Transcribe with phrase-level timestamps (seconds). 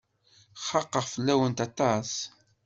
[0.65, 2.11] Xaqeɣ fell-awen aṭas.